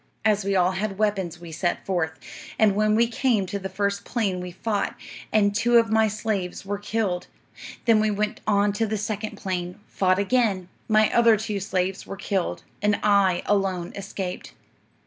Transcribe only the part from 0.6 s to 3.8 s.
had weapons, we set forth; and when we came to the